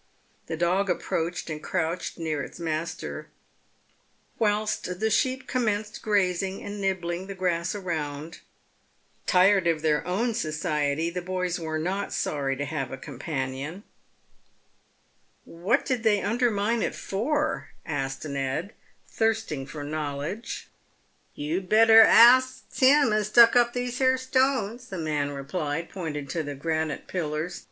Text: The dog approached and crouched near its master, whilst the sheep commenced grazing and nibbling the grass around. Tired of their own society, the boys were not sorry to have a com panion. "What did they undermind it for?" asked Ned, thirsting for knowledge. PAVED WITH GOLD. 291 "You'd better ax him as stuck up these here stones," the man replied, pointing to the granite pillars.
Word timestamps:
The 0.47 0.57
dog 0.57 0.89
approached 0.89 1.47
and 1.47 1.61
crouched 1.61 2.17
near 2.17 2.41
its 2.41 2.59
master, 2.59 3.29
whilst 4.39 4.99
the 4.99 5.11
sheep 5.11 5.45
commenced 5.45 6.01
grazing 6.01 6.63
and 6.63 6.81
nibbling 6.81 7.27
the 7.27 7.35
grass 7.35 7.75
around. 7.75 8.39
Tired 9.27 9.67
of 9.67 9.83
their 9.83 10.03
own 10.07 10.33
society, 10.33 11.11
the 11.11 11.21
boys 11.21 11.59
were 11.59 11.77
not 11.77 12.13
sorry 12.13 12.55
to 12.55 12.65
have 12.65 12.91
a 12.91 12.97
com 12.97 13.19
panion. 13.19 13.83
"What 15.45 15.85
did 15.85 16.01
they 16.01 16.17
undermind 16.17 16.81
it 16.81 16.95
for?" 16.95 17.67
asked 17.85 18.25
Ned, 18.25 18.73
thirsting 19.07 19.67
for 19.67 19.83
knowledge. 19.83 20.71
PAVED 21.35 21.37
WITH 21.37 21.37
GOLD. 21.37 21.69
291 21.69 21.69
"You'd 21.69 21.69
better 21.69 22.01
ax 22.01 22.63
him 22.73 23.13
as 23.13 23.27
stuck 23.27 23.55
up 23.55 23.73
these 23.73 23.99
here 23.99 24.17
stones," 24.17 24.87
the 24.87 24.97
man 24.97 25.29
replied, 25.29 25.89
pointing 25.91 26.25
to 26.29 26.41
the 26.41 26.55
granite 26.55 27.05
pillars. 27.07 27.59